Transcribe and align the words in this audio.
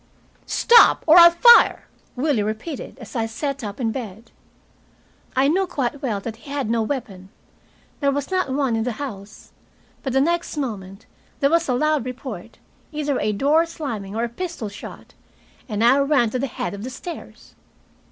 "Stop, 0.47 1.03
or 1.05 1.19
I'll 1.19 1.29
fire!" 1.29 1.85
Willie 2.15 2.41
repeated, 2.41 2.97
as 2.97 3.15
I 3.15 3.27
sat 3.27 3.63
up 3.63 3.79
in 3.79 3.91
bed. 3.91 4.31
I 5.35 5.47
knew 5.47 5.67
quite 5.67 6.01
well 6.01 6.19
that 6.21 6.37
he 6.37 6.49
had 6.49 6.71
no 6.71 6.81
weapon. 6.81 7.29
There 7.99 8.09
was 8.11 8.31
not 8.31 8.49
one 8.49 8.75
in 8.75 8.83
the 8.83 8.93
house. 8.93 9.51
But 10.01 10.13
the 10.13 10.19
next 10.21 10.57
moment 10.57 11.05
there 11.39 11.51
was 11.51 11.69
a 11.69 11.75
loud 11.75 12.03
report, 12.05 12.57
either 12.91 13.19
a 13.19 13.31
door 13.31 13.67
slamming 13.67 14.15
or 14.15 14.23
a 14.23 14.29
pistol 14.29 14.69
shot, 14.69 15.13
and 15.69 15.83
I 15.83 15.99
ran 15.99 16.31
to 16.31 16.39
the 16.39 16.47
head 16.47 16.73
of 16.73 16.83
the 16.83 16.89
stairs. 16.89 17.53